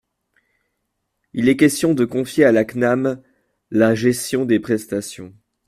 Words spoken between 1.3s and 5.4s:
Il est question de confier à la CNAM la gestion des prestations.